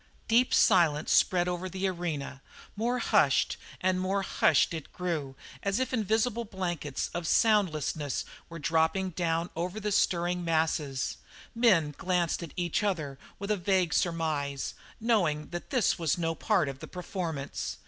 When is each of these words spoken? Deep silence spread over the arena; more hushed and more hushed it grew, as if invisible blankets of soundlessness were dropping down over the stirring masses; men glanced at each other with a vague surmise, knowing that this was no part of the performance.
Deep 0.27 0.51
silence 0.51 1.11
spread 1.11 1.47
over 1.47 1.69
the 1.69 1.85
arena; 1.87 2.41
more 2.75 2.97
hushed 2.97 3.55
and 3.81 3.99
more 3.99 4.23
hushed 4.23 4.73
it 4.73 4.91
grew, 4.91 5.35
as 5.61 5.79
if 5.79 5.93
invisible 5.93 6.43
blankets 6.43 7.11
of 7.13 7.27
soundlessness 7.27 8.25
were 8.49 8.57
dropping 8.57 9.11
down 9.11 9.51
over 9.55 9.79
the 9.79 9.91
stirring 9.91 10.43
masses; 10.43 11.17
men 11.53 11.93
glanced 11.99 12.41
at 12.41 12.51
each 12.55 12.81
other 12.81 13.19
with 13.37 13.51
a 13.51 13.55
vague 13.57 13.93
surmise, 13.93 14.73
knowing 14.99 15.49
that 15.49 15.69
this 15.69 15.99
was 15.99 16.17
no 16.17 16.33
part 16.33 16.67
of 16.67 16.79
the 16.79 16.87
performance. 16.87 17.77